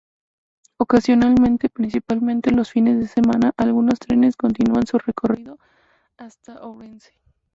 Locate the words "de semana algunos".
2.97-3.99